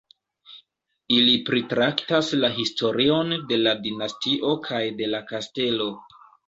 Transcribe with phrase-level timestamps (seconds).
[1.17, 5.93] Ili pritraktas la historion de la dinastio kaj de la kastelo.